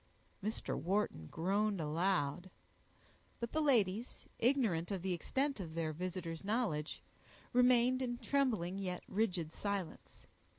[0.43, 0.75] Mr.
[0.75, 2.49] Wharton groaned aloud;
[3.39, 7.03] but the ladies, ignorant of the extent of their visitor's knowledge,
[7.53, 10.25] remained in trembling yet rigid silence.